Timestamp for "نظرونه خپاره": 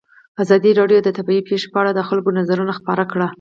2.39-3.03